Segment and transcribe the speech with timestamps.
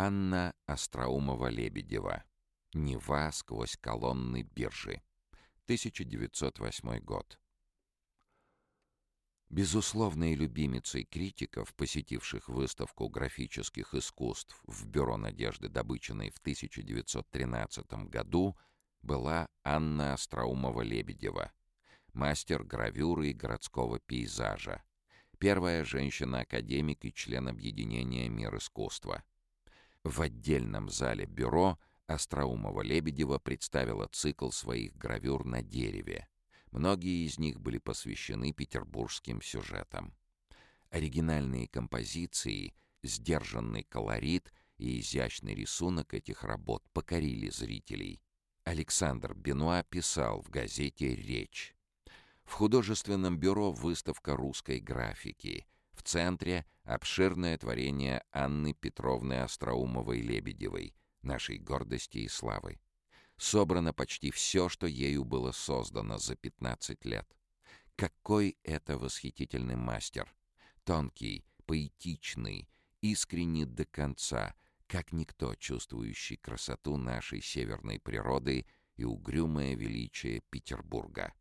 [0.00, 2.22] Анна Остроумова-Лебедева.
[2.72, 5.02] Нева сквозь колонны биржи.
[5.64, 7.40] 1908 год.
[9.50, 18.56] Безусловной любимицей критиков, посетивших выставку графических искусств в Бюро Надежды Добычиной в 1913 году,
[19.02, 21.50] была Анна Остроумова-Лебедева,
[22.12, 24.84] мастер гравюры и городского пейзажа,
[25.40, 29.24] первая женщина-академик и член объединения «Мир искусства».
[30.04, 36.28] В отдельном зале бюро Остроумова-Лебедева представила цикл своих гравюр на дереве—
[36.70, 40.14] Многие из них были посвящены петербургским сюжетам.
[40.90, 48.22] Оригинальные композиции, сдержанный колорит и изящный рисунок этих работ покорили зрителей.
[48.64, 51.74] Александр Бенуа писал в газете «Речь».
[52.44, 55.66] В художественном бюро выставка русской графики.
[55.98, 62.78] В центре обширное творение Анны Петровны Остроумовой-Лебедевой, нашей гордости и славы
[63.36, 67.26] собрано почти все, что ею было создано за 15 лет.
[67.96, 70.32] Какой это восхитительный мастер!
[70.84, 72.70] Тонкий, поэтичный,
[73.00, 74.54] искренний до конца,
[74.86, 81.34] как никто чувствующий красоту нашей северной природы и угрюмое величие Петербурга.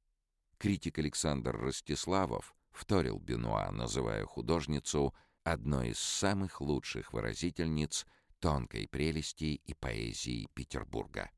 [0.58, 8.06] Критик Александр Ростиславов вторил Бенуа, называя художницу одной из самых лучших выразительниц
[8.40, 11.32] тонкой прелести и поэзии Петербурга.